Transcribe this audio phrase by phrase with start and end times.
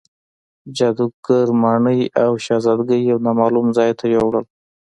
[0.77, 4.45] جادوګر ماڼۍ او شهزادګۍ یو نامعلوم ځای ته یووړل.